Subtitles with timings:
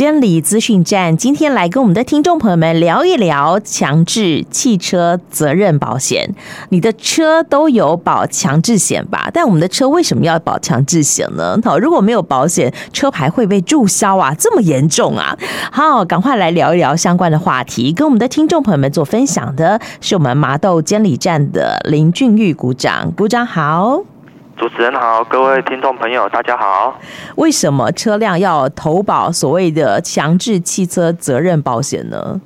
[0.00, 6.34] 监理资讯站今天来跟我们的听众朋友们聊一聊强制汽车责任保险。
[6.70, 9.28] 你的车都有保强制险吧？
[9.30, 11.58] 但我们的车为什么要保强制险呢？
[11.62, 15.36] 好，如果没有保险，车牌会被注销啊，这么严重啊！
[15.70, 24.02] 好，赶快来聊一聊相关的话题，跟我们的听众朋友们做分享的是我们麻豆监理站的林俊玉股长，股长好。
[24.60, 27.00] 主持人好，各位听众朋友，大家好。
[27.36, 32.38] 为什么车辆要投保所谓的强制汽车责任保险呢？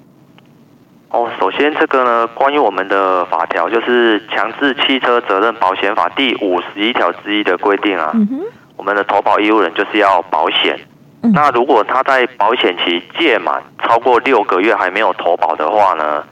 [1.08, 8.12] 哦，首先这个呢，关于我们的法条，就是《强制汽车责任保险法》第五十一条之一的规定啊。
[8.14, 8.40] 嗯哼。
[8.76, 10.78] 我们的投保义务人就是要保险。
[11.22, 11.32] 嗯。
[11.32, 16.22] 那如果他在保险期届满超过六个月还没有投保的话呢？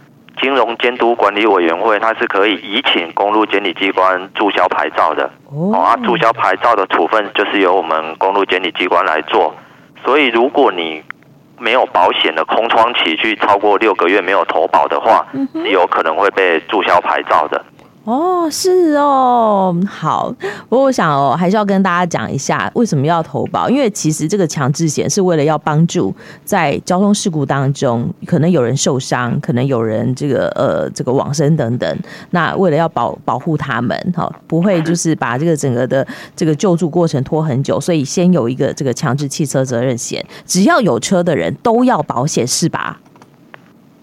[0.43, 5.31] 金融监督管理委员会，它是可以移请公路监理机关注销牌照的。
[5.47, 9.55] 哦，啊，注销牌照的处分就是由我们公路监理机关来做。
[10.05, 11.01] 所以，如果你
[11.59, 15.25] 没有保险的空窗期去超过六个月没有投保的话，
[15.63, 17.65] 是有可能会被注销牌照的。
[18.05, 20.35] 哦，是哦，好。
[20.69, 26.13] 不过我想哦，还是要跟大家讲一下为什么要投保，因为其实这个强制险是为了要帮助
[26.45, 31.99] 在交通事故当中，可能有人受伤，可能有人这个呃这个往生等等。
[32.31, 43.01] 那为了要保保护他们，哈，不会就是把这个整个的这个救助过程拖很久，所以先有一个这个强制汽车责任险，只要有车的人都要保险，是吧？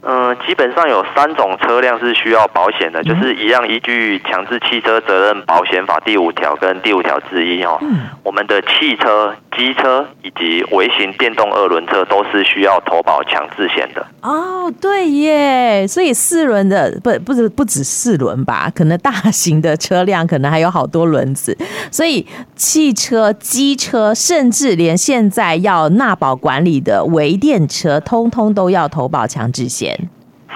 [0.02, 7.78] 嗯，基本上有三种车辆是需要保险的，就是一样依据《强制汽车责任保险法》第五条跟第五条之一哦。
[8.24, 14.06] 我们的汽车、机车以及微型电动二轮车都是需要投保强制险的。
[14.22, 18.72] 哦，对耶，所以四轮的不不止不止四轮吧？
[18.74, 21.58] 可能大型的车辆可能还有好多轮子，
[21.92, 22.26] 所以
[22.60, 30.10] 汽车、机车，甚至连现在要纳保管理的微电车，通通都要投保强制险。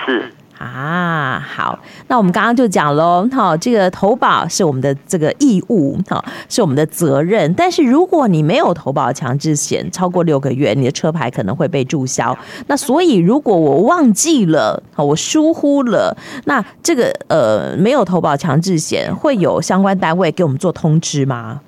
[0.06, 7.54] 是啊，好，那我们刚刚就讲喽，好，这个投保是我们的这个义务，好，是我们的责任。
[7.54, 12.38] 但是如果你没有投保强制险超过六个月，你的车牌可能会被注销。
[12.68, 21.62] 那所以如果我忘记了，好，我疏忽了，那这个呃没有投保强制险，会有相关单位给我们做通知吗？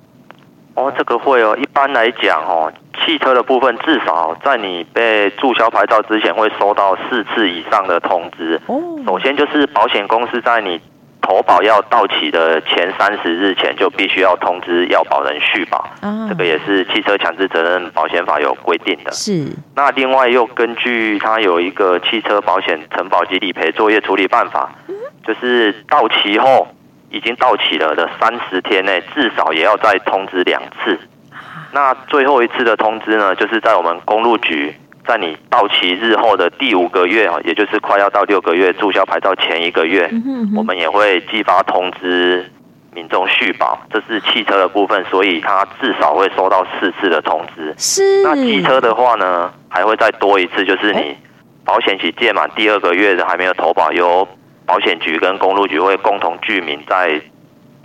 [0.76, 1.56] 哦，这个会哦。
[1.60, 2.72] 一般来讲哦，
[3.04, 8.60] 汽车的部分至少在你被注销牌照之前，会收到四次以上的通知。
[8.66, 8.76] 哦，
[9.06, 10.78] 首先就是保险公司在你
[11.22, 15.78] 投保要到期的前三十日前，就必须要通知要保人续保。
[16.02, 19.10] 啊，这个也是汽车强制责任保险法有规定的。
[19.12, 19.48] 是。
[19.74, 24.70] 那另外又根据它有一个汽车保险承保及理赔作业处理办法，
[25.26, 26.68] 就是到期后。
[27.16, 30.98] 已经到期了的三十天内，至少也要再通知两次。
[31.72, 34.74] 那最后一次的通知呢，就是在我们公路局，
[35.06, 40.10] 在你到期日后的第五个月啊，也就是快要到六个月注销牌照前一个月，
[40.54, 42.50] 我们也会寄发通知
[42.92, 43.78] 民众续保。
[43.90, 47.74] 这是汽车的部分，所以它至少会收到四次的通知。
[47.78, 48.22] 是。
[48.22, 51.16] 那机车的话呢，还会再多一次，就是你
[51.64, 54.28] 保险期届满第二个月的还没有投保有。
[54.66, 57.20] 保险局跟公路局会共同居民在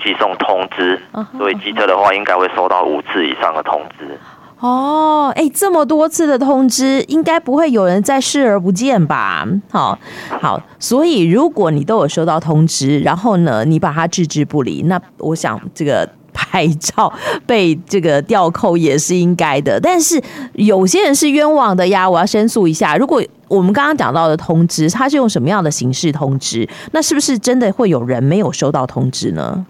[0.03, 0.99] 寄送通知，
[1.37, 4.19] 所以机车的话应该会收到五次以上的通知。
[4.59, 9.47] 哦，哎，这么多次的通知，应该不会有人再视而不见吧？
[9.71, 9.97] 好，
[10.41, 16.09] 好，所以如果你都有收到通知，然后呢，你把它置之不理，那我想这个。
[16.51, 17.11] 牌照
[17.47, 22.97] 被这个吊扣也是应该的，但是有些人是冤枉的呀，我要申诉一下。
[22.97, 26.67] 如果我们刚刚讲到的通知，他是用什么样的形式通知？
[26.91, 29.65] 那是不是真的会有人没有收到通知呢？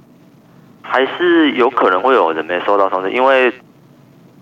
[0.82, 3.12] 还是有可能会有人没收到通知？
[3.12, 3.54] 因为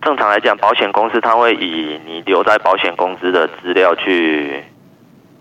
[0.01, 4.63] 正常来讲，保险公司他会以你留在保险公司的资料去。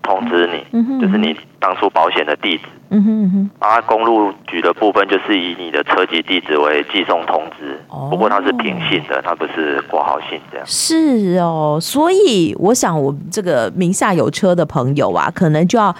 [0.08, 2.62] 通知你，就是你当初保险的地址。
[2.90, 3.50] 嗯哼嗯哼。
[3.58, 7.78] 啊，公路局的部分就是以你的车籍地址为寄送通知。
[7.90, 8.08] 哦。
[8.10, 10.66] 不过它是平信的，它不是挂号信这样。
[10.66, 15.94] 是哦，所以我想，我这个名下有车的朋友啊，可能就要。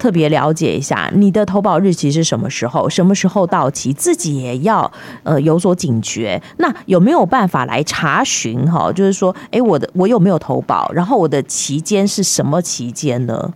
[0.00, 4.90] 特别了解一下你的投保日期是什么时候，什么时候到期，自己也要
[5.22, 6.40] 呃有所警觉。
[6.56, 8.90] 那有没有办法来查询哈？
[8.90, 10.90] 就是说，哎，我的我有没有投保？
[10.94, 13.52] 然后我的期间是什么期间呢？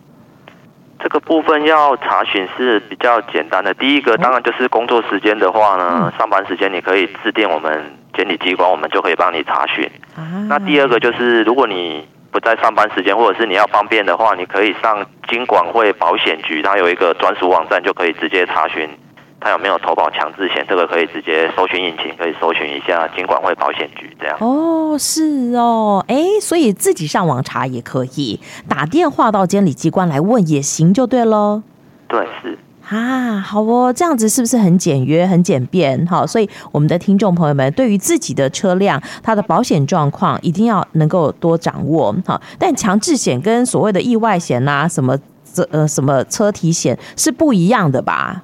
[1.02, 3.73] 这个部分要查询是比较简单的。
[3.75, 7.82] 第一个当然就是工作时间的话呢，嗯、上班时间你可以致电我们
[8.17, 9.85] 监理机关，我们就可以帮你查询。
[10.14, 18.90] 啊、那第二个就是如果你不在上班时间，或者是你要方便的话，你可以上金管会保险局，它有一个专属网站，就可以直接查询
[19.38, 24.36] 它有没有投保强制险，这个可以直接搜寻引擎，可以搜寻一下金管会保险局这样。
[24.40, 31.62] 哦，是哦，哎，所以自己上网查也可以，打电话到监理机关来问也行，就对喽。
[32.08, 32.58] 对，是。
[32.90, 36.06] 啊，好哦，这样子是不是很简约、很简便？
[36.06, 42.14] 好，所以我们的听众朋友们，对于自己的车辆，它的保险状况一定要能够多掌握。
[42.26, 45.16] 好，但强制险跟所谓的意外险啊，什么
[45.52, 48.42] 这呃什么车体险是不一样的吧？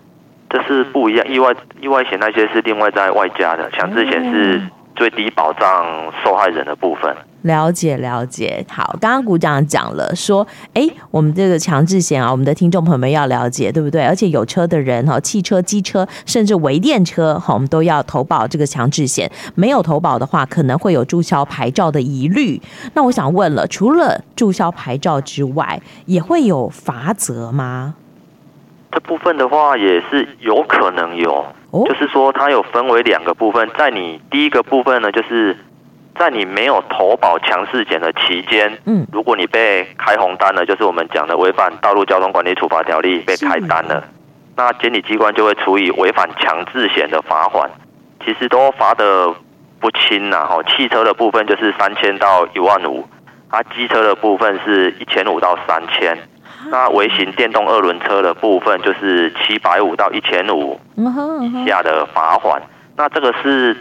[0.49, 4.63] 这是不一样，意外意外险那些是另外在外加的，强制险是
[4.97, 5.85] 最低保障
[6.25, 7.15] 受害人的部分。
[7.43, 14.05] 了解了解，好，刚刚股长讲了，说，哎，我们这个强制险啊，我们的听众朋友们要了解，对不对？
[14.05, 19.31] 而且有车的人哈，汽车、机车，甚至微电车，哈，我们都要投保这个强制险。
[19.55, 22.61] 没有投保的话，可能会有注销牌照的疑虑。
[22.93, 27.95] 那我想问了，除了注销牌照之外，也会有罚则吗？
[28.93, 35.57] 这部分的话，也是有可能有，哦、就是说它有分为两个部分，在你第一个部分呢，就是。
[36.21, 44.05] 在你没有投保强制险的期间，嗯，如果你被开红单了，就是我们讲的违反道路交通管理处罚条例被开单了，
[44.55, 47.71] 那监理机关就会处以违反强制险的罚款，
[48.23, 49.35] 其实都罚的
[49.81, 50.45] 不轻呐。
[50.45, 53.03] 哈，汽车的部分就是三千到一万五，
[53.49, 56.19] 啊，机车的部分是一千五到三千，
[56.71, 62.61] 那微型电动二轮车的部分就是七百五到一千五以下的罚款，
[62.95, 63.75] 那这个是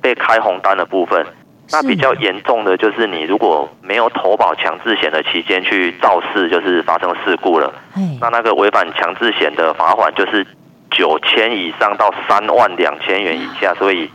[0.00, 1.26] 被开红单的部分。
[1.70, 7.72] 那比较严重的就是你如果没有投保强制险的期间去肇事，就是发生事故了。
[8.20, 10.46] 那那个违反强制险的罚款就是
[10.90, 14.10] 九千以上到三万两千元以下，所以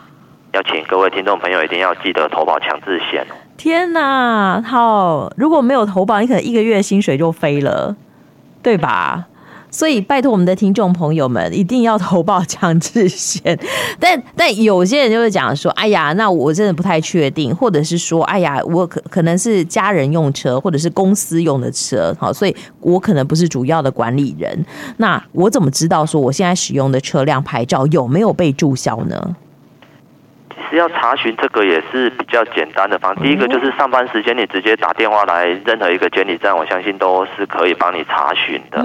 [0.52, 3.26] 要请各位听众朋友一定要记得投保强制险。
[3.58, 7.96] 天哪，好，如果没有投保，你可能一个月薪水就飞了，
[8.62, 9.26] 对吧？
[9.78, 13.56] 所以，拜托我们的听众朋友们，一定要投保强制险。
[14.02, 24.66] 但但有些人就会讲说：“哎呀，那我真的不太确定。”或者是说：“哎呀，我可可能是家人用车，或者是公司用的车，好，所以我可能不是主要的管理人。
[24.98, 29.36] 那我怎么知道说我现在使用的车辆牌照有没有被注销呢？”
[30.70, 33.22] 其实要查询这个也是比较简单的方法。
[33.22, 38.84] 第一个就是上班时间，你直接打电话来任何一个监理站，我相信都是可以帮你查询的。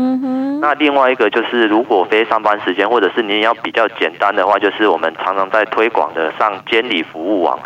[0.61, 7.59] 那另外一个就是，如果非上班时间，或者是你要比较简单的话，就是我们常常在推广的上监理服务网。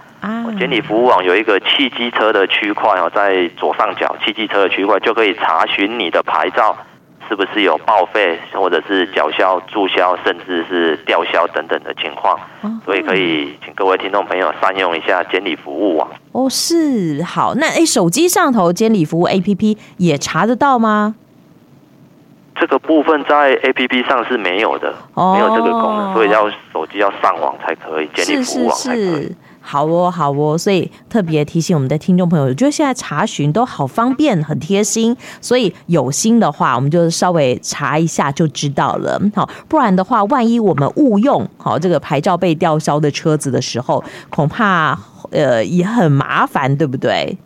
[0.58, 6.76] 监理服务网有一个汽机车的区块哦，在左上角汽机车的区块就可以查询你的牌照。
[7.28, 12.38] 是不是有报废，或者是缴销、注销，甚至是吊销等等的情况？
[12.84, 16.08] 所以可以请各位听众朋友善用一下监理服务网。
[16.32, 17.54] 哦，是好。
[17.56, 21.14] 那诶，手机上头监理服务 APP 也查得到吗？
[22.58, 29.04] 这个部分在 APP 上是没有的，没有这个功能，所以要手机要上网才可以，监理服务网才可以。
[29.04, 29.36] 是是是
[29.68, 35.16] 好哦，好哦，所以特别提醒我们的听众朋友，我觉得现在查询都好方便，很贴心。
[35.40, 39.20] 所以有心的话，我们就稍微查一下就知道了。
[39.34, 44.96] 好，不然的话，万一我们误用好这个牌照被吊销的车子的时候，恐怕
[45.32, 47.36] 呃也很麻烦，对不对？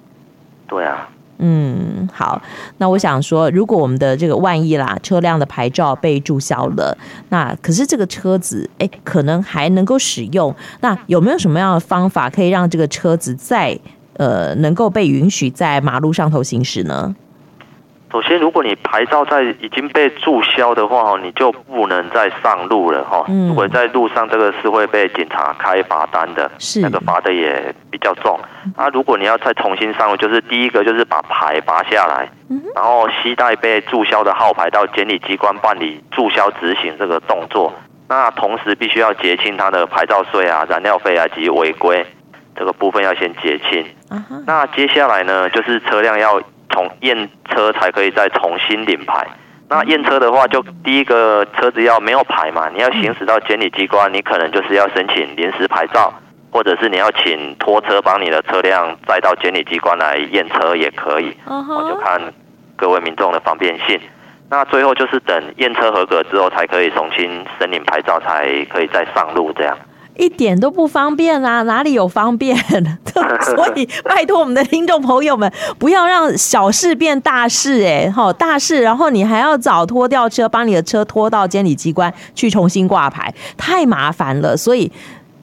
[0.68, 1.08] 对啊。
[1.42, 2.40] 嗯，好，
[2.76, 6.94] 那我想说，如果我们的这个万一啦，车辆的牌照被注销了，
[7.30, 13.78] 那可是这个车子哎，可能还能够使用，那有没有什么样的方法可以让这个车子再
[14.18, 17.16] 呃能够被允许在马路上头行驶呢？
[18.12, 23.24] 首先，如果你牌照在已经被注销的话，你就不能再上路了哈。
[23.48, 28.36] 如果在路上，这个是会被警察开罚单的，是那个罚的也比较重。
[28.74, 32.28] 啊，如果你要再重新上路，就是第一个就是把牌拔下来，
[32.74, 37.72] 然后携带被注销的号牌到监理机关办理注销执行这个动作。
[38.08, 42.04] 那同时必须要结清他的牌照税啊、燃料费啊及违规
[42.56, 43.86] 这个部分要先结清。
[44.48, 46.42] 那接下来呢，就是车辆要。
[46.70, 49.26] 从验车才可以再重新领牌。
[49.68, 56.12] 那验车的话，就第一个车子要没有牌嘛，你要行驶到监理机关，你可能就是要申请临时牌照，
[56.50, 61.36] 或者是你要请拖车帮你的车辆载到监理机关来验车也可以。
[61.46, 62.20] 我就看
[62.76, 64.00] 各位民众的方便性。
[64.48, 69.78] 那最后就是等验车合格之后，才可以重新申领牌照，才可以再上路这样。
[70.20, 72.56] 一点都不方便啊， 哪里有方便？
[73.56, 84.56] 所以拜托我们的听众朋友们，不要让小事变大事，哎，好大事，然后你还要找拖吊车帮你的车拖到监理机关去重新挂牌，太麻烦了。
[84.56, 84.90] 所以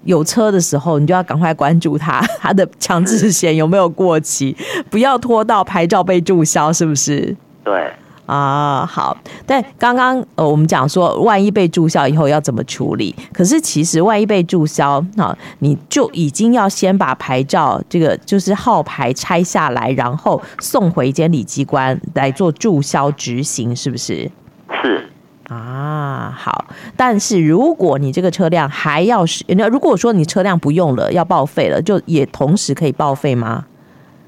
[0.03, 4.55] 有车的时候，你就要赶快关注他， 他的强制险有没有过期，
[4.89, 7.35] 不要拖到牌照被注销，是不是？
[7.63, 7.91] 对。
[8.27, 9.17] 啊，好。
[9.45, 13.15] 但刚刚呃，我们讲说，万一被注销以后要怎么处理？
[13.33, 24.29] 可是其实万一被注销，好，你就已经要先把牌照这个就是号牌拆下来，然后送回监理机关来做注销执行，是不是？
[24.83, 25.09] 是。
[25.47, 26.65] 啊，好。
[26.97, 33.63] 但是如果你这个车辆还要是，那如果说你车辆不用了，要报废了，就也同时可以报废吗？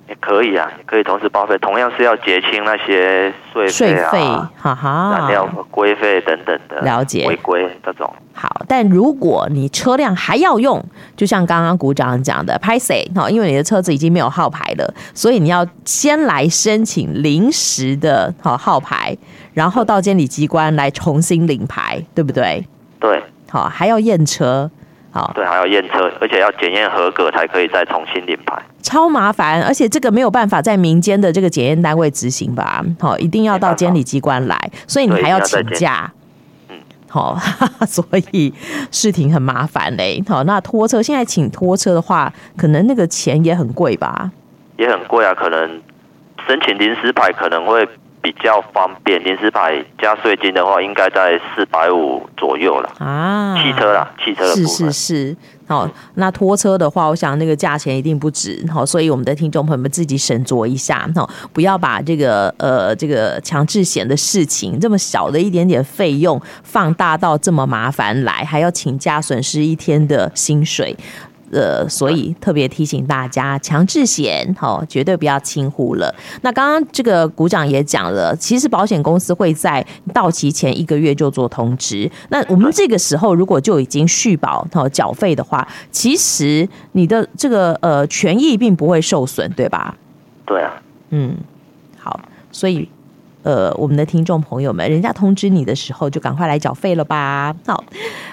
[0.10, 8.12] 也可以啊，也可以同时报废，同样是要结清那些税费啊，哈哈，燃料规费等等的，了解违规这种。
[8.34, 10.84] 好，但如果你车辆还要用，
[11.16, 19.16] 就像刚刚股长讲的，拍谁哈，因为你的车子已经没有号牌了，所以你要先来申请临时的好号牌，
[19.54, 22.66] 然后到监理机关来重新领牌，对不对？
[23.00, 24.72] 对，好，还要验车。
[25.12, 32.86] 好，对，还要验车，而且要检验合格才可以再重新领牌，超麻烦，而且这个没有办法在民间的这个检验单位执行吧？
[33.00, 34.56] 好，一定要到监理机关来，
[34.88, 36.12] 所以你还要请假。
[36.70, 36.78] 嗯，
[37.10, 37.36] 好，
[37.88, 38.54] 所以
[38.92, 40.24] 事情很麻烦嘞。
[40.28, 44.32] 好，那拖车现在请拖车的话，可能那个钱也很贵吧？
[44.78, 45.82] 也很贵啊，可能
[46.48, 47.88] 申请临时牌可能会。
[48.22, 53.56] 比较方便，临时牌加税金的话，应该在四百五左右了啊。
[53.62, 55.38] 汽车啦，汽车是是是。
[55.68, 58.66] 好，那拖车的话，我想那个价钱一定不止。
[58.74, 70.96] 好，所以我们的听众朋友们自己斟酌一下，好，不要把这个呃这个强制险的事情这么小的一点点费用放大到这么麻烦来，还要请假损失一天的薪水。
[71.52, 76.14] 呃，所以特别提醒大家，强制险哦，绝对不要轻忽了。
[76.42, 82.10] 那刚刚这个股长也讲了，其实保险公司会在到期前一个月就做通知。
[82.30, 89.98] 那我们这个时候如果就已经续保哦缴费的话，其实你的这个呃权益并不会受损，对吧？
[90.46, 91.36] 对啊，嗯，
[91.98, 92.20] 好，
[92.52, 92.88] 所以
[93.44, 97.56] 呃，我们的听众朋友们，人家通知你的时候，就赶快来缴费了吧。
[97.66, 97.84] 好，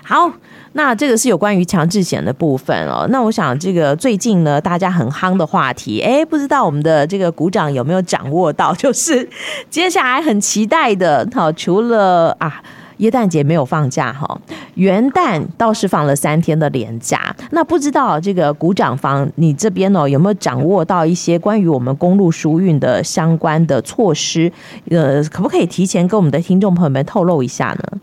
[0.02, 0.32] 好。
[0.76, 3.06] 那这个是有关于强制险的部分哦。
[3.08, 8.74] 那我想，这个最近呢，大家很夯的话题，哎，不知道我们的这个股长有没有掌握到？
[8.74, 9.26] 就是
[9.70, 12.62] 接下来很期待的，好，除了啊，
[12.98, 14.38] 耶诞节没有放假哈，
[14.74, 17.34] 元旦倒是放了三天的连假。
[17.52, 24.52] 那不知道这个股长方，你这边哦有没有掌握到一些关于我们公路疏运的相关的措施？
[24.90, 27.98] 呃，可不可以提前跟我们的听众朋友们透露一下呢？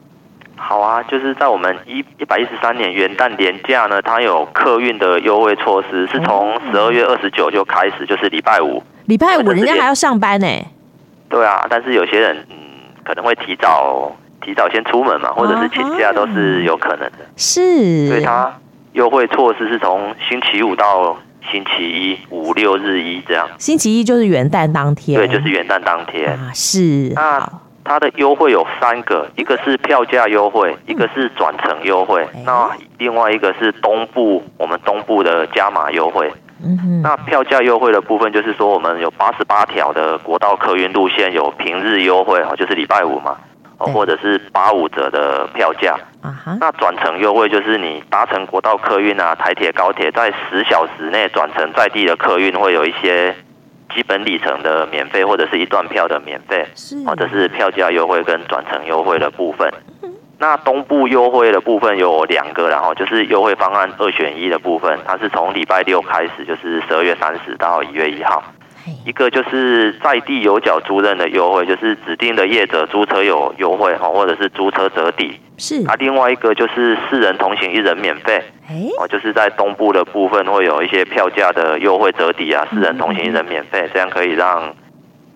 [0.65, 8.81] 好啊，就是在我们一一百一十三年元旦连假呢，它有客运的优惠措施，是从十二月二十九就开始，就是礼拜五。
[9.05, 10.47] 礼拜五人家还要上班呢。
[11.27, 12.55] 对啊，但是有些人嗯
[13.03, 14.09] 可能会提早
[14.41, 17.19] 提早先出门嘛，或者是请假都是有可能的。
[17.35, 18.07] 是。
[18.07, 18.51] 所以它
[18.93, 21.17] 优惠措施是从星期五到
[21.51, 23.47] 星期一，五六日一这样。
[23.57, 25.19] 星期一就是元旦当天。
[25.19, 26.31] 对，就是元旦当天。
[26.31, 27.11] 啊，是。
[27.13, 27.47] 那。
[27.85, 36.31] 它的优惠有三个，一个是票价优惠，一个是转乘优惠，那另外一个是东部我们东部的加码优惠。
[37.03, 43.35] 那票价优惠的部分就是说，我们有八十八条的国道客运路线有平日优惠，就是礼拜五嘛，
[43.77, 45.97] 或者是八五折的票价。
[46.61, 53.35] 那转乘优惠就是你搭乘国道客运啊，台铁、高铁，在十小时内转乘在地的客运会有一些。
[53.93, 56.65] 基本里程的免费，或者是一段票的免费，
[57.05, 59.71] 或者是票价优惠跟转乘优惠的部分。
[60.39, 68.43] 那东部优惠的部分有两个，然后就是优惠方案二选一的部分，它是从礼拜六开始，就是十二月三十到一月一号。
[69.05, 75.39] 一个就是在地有缴租赁的优惠，就是指定的业者租车有优惠哈，或者是租车折抵。
[75.57, 78.41] 是啊，另外一个就是四人同行一人免费。
[78.97, 84.73] 哦，就是在东部的部分会有一些票价的优惠折抵啊，四人同行一人免费，这样可以让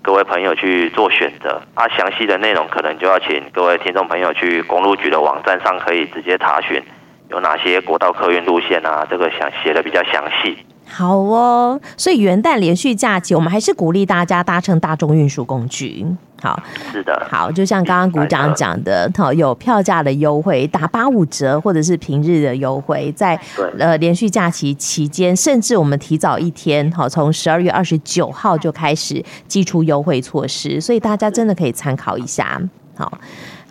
[0.01, 1.61] 各位朋友去做选择。
[1.75, 6.81] 啊，详细的内容可能就要请各位听众朋友去公路局的网站上可以直接查询，
[7.29, 10.57] 有哪些国道客运路线啊，这个想写的比较详细。
[10.87, 16.05] 好哦，所以元旦连续假期，我们还是鼓励大家搭乘大众运输工具。
[16.41, 23.39] 好，是的，好，就像刚刚股长讲的，好，有票价的优惠，打八五折，或者是平日的优惠，在
[23.77, 32.61] 呃连续假期期间，甚至我们提早一天，好，从十二月二十九号就开始寄出优惠措施，所以大家真的可以参考一下。
[32.95, 33.11] 好。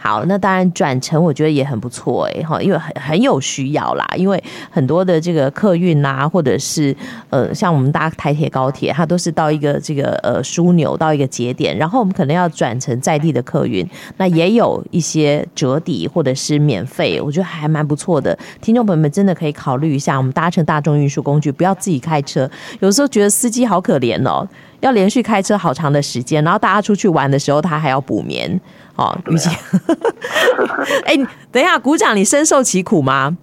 [0.06, 6.94] 好，那当然转乘我觉得也很不错哎哈，因为很很有需要啦，因为很多的这个客运呐，或者是
[7.28, 13.84] 呃像我们搭台铁高铁，它都是到一个这个呃枢纽到一个节点，然后我们可能要转乘在地的客运，
[14.18, 18.38] 那也有一些折抵或者是免费，我觉得还蛮不错的。
[18.60, 22.48] 听众朋友们真的可以考虑一下，我们搭乘大众运输工具，不要自己开车，
[22.78, 24.46] 有时候觉得司机好可怜哦。
[24.80, 28.60] 要连续开车好长的时间，然后大家出去玩的时候，他还要补眠，
[28.96, 29.52] 哦，雨晴，
[31.04, 31.16] 哎，
[31.50, 33.36] 等一下，鼓掌，你深受其苦吗？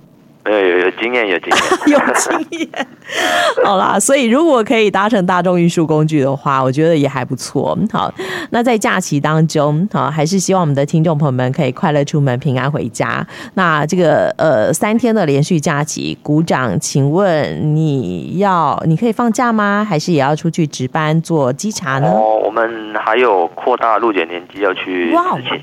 [0.46, 2.70] 有有有经验，有经验，有经验。
[3.64, 7.78] 好啦，所以如果可以搭乘大众运输工具的话，我觉得也还不错。
[7.92, 8.14] 好，
[8.52, 13.26] 那在假期当中，好，还是希望我们的听众朋友们可以快乐出门，平安回家。
[13.54, 19.86] 那这个呃三天的连续假期，鼓掌，请问你要你可以放假吗？
[19.88, 22.08] 还是也要出去值班做稽查呢？
[22.10, 25.18] 哦，我们还有扩大路检年机要去执
[25.50, 25.62] 行。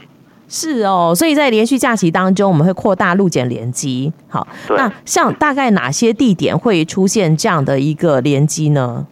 [0.52, 4.12] 是哦，所以在连续假期当中，我们会扩大路检联机。
[4.28, 9.06] 好，那像大概哪些地点会出现这样的一个联机呢？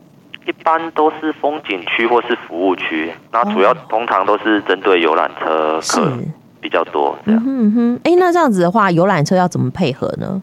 [0.47, 6.13] 一般都是风景区或是服务区，那主要通常都是针对游览车客
[6.61, 7.17] 比较多。
[7.27, 10.43] 嗯哼哼，哎，那这样子的话，游览车要怎么配合呢？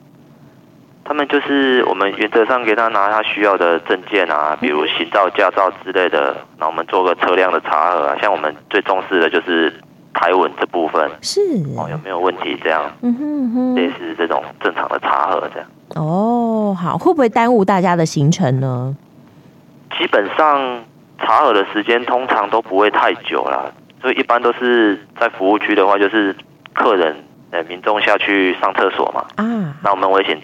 [1.04, 8.16] 他们就是我们原则上给他拿他需要的证件啊，比如行照、驾照之类的，那我们做个车辆的查核啊。
[8.22, 9.74] 像我们最重视的就是。
[10.16, 11.42] 台文这部分是
[11.78, 12.58] 哦，有没有问题？
[12.64, 15.68] 这样，嗯哼哼，类似这种正常的查核这样。
[15.96, 18.96] 哦，好，会不会耽误大家的行程呢？
[20.00, 20.84] 基本上
[21.20, 23.66] 查核的时间通常都不会太久啦，
[24.02, 26.36] 所以一般都是在服务区的话，就是
[26.74, 27.16] 客人
[27.52, 29.26] 呃民众下去上厕所嘛。
[29.36, 30.38] 啊，那我们会请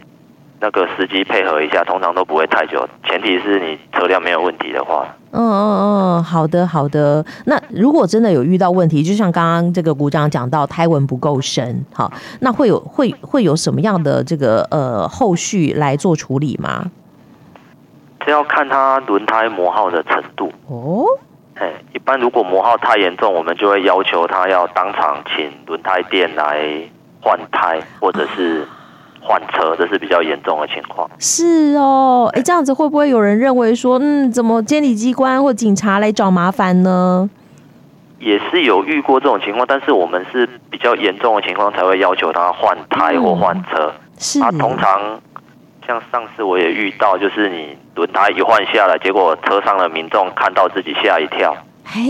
[0.64, 5.08] 那个司机配合一下，通常都不会太久，前提是你车辆没有问题的话。
[5.32, 7.26] 嗯嗯嗯，好的好的。
[7.46, 16.86] 那如果真的有遇到问题，就像刚刚这个股长讲到胎纹不够深，好，那会有会会有什么样的这个呃后续来做处理吗？
[18.24, 21.04] 这要看它轮胎磨耗的程度哦。
[21.56, 26.70] 哎，一般如果磨耗太严重，我们就会要求他要当场请轮胎店来
[27.20, 28.68] 换胎，或者是。
[29.22, 31.10] 换车，这是比较严重的情况。
[31.20, 37.30] 是哦，哎，这样子会不会有人认为说，嗯，怎么监理机关或警察来找麻烦呢？
[38.20, 43.88] 也是有遇过这种情况，但是我们是比较严重的情况才会要求他换胎或换车。
[43.88, 45.20] 嗯、是，啊通常
[45.88, 51.56] 像上次我也遇到，就是你轮胎一换下来，结果车上的民众看到自己吓一跳。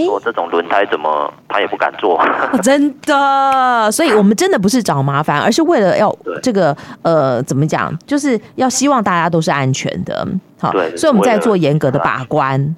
[0.09, 2.19] 我这种轮胎怎么他也不敢做？
[2.21, 10.27] 哦，真的， 所以我们真的不是找麻烦，而是为了要这个呃，怎么讲，就是要希望大家都是安全的。
[10.59, 12.75] 好，所以我们在做严格的把关。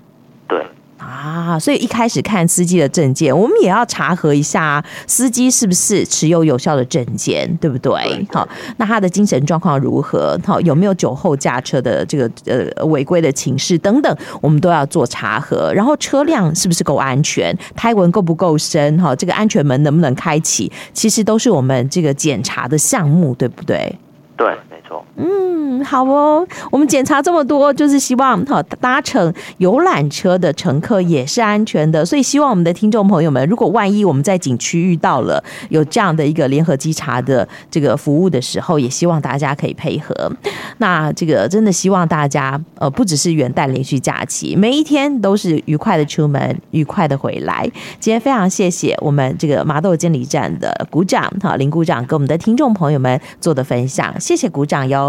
[1.24, 1.34] 对。
[1.34, 8.28] 啊，所以一开始看司机的证件，我们也要查核一下司机是不是持有有效的证件，对不对？
[8.32, 8.46] 好，
[8.78, 10.38] 那他的精神状况如何？
[10.46, 15.72] 好，有没有酒后驾车的这个呃违规的情事等等，我们都要做查核。
[15.74, 17.58] 然后车辆是不是够安全？
[17.76, 19.02] 胎纹够不够深？
[19.02, 20.72] 哈，这个安全门能不能开启？
[20.92, 23.98] 其实都是我们这个检查的项目，对不对？
[24.36, 24.54] 对。
[25.15, 26.45] 嗯，好哦。
[26.71, 32.04] 我们检查这么多，就是希望好搭乘游览车的乘客也是安全的。
[32.04, 40.13] 所以希望我们的听众朋友们，如果万一我们在景区遇到了有这样的一个联合稽查的这个服务的时候，也希望大家可以配合。
[40.80, 47.69] 那这个真的希望大家呃，不只是元旦连续假期，每一天都是愉快的出门，愉快的回来。
[47.99, 55.03] 今天非常谢谢我们这个麻豆监理站的鼓掌哈林鼓掌给我们的听众朋友们做的分享，谢谢鼓掌哟。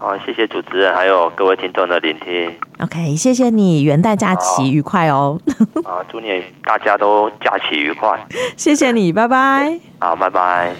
[0.00, 2.54] 好，谢谢主持人，还有各位听众的聆听。
[2.78, 5.40] OK，谢谢你，元旦假期愉快哦。
[5.84, 8.26] 啊，祝你大家都假期愉快。
[8.56, 9.78] 谢谢你，拜拜。
[9.98, 10.76] 好，拜拜。